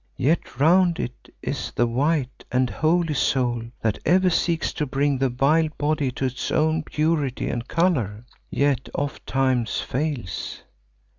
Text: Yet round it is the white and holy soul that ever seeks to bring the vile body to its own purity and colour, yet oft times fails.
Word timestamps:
Yet 0.17 0.59
round 0.59 0.99
it 0.99 1.31
is 1.43 1.71
the 1.75 1.85
white 1.85 2.43
and 2.51 2.71
holy 2.71 3.13
soul 3.13 3.61
that 3.83 3.99
ever 4.03 4.31
seeks 4.31 4.73
to 4.73 4.87
bring 4.87 5.19
the 5.19 5.29
vile 5.29 5.69
body 5.77 6.09
to 6.13 6.25
its 6.25 6.49
own 6.49 6.81
purity 6.81 7.47
and 7.51 7.67
colour, 7.67 8.25
yet 8.49 8.89
oft 8.95 9.23
times 9.27 9.79
fails. 9.79 10.63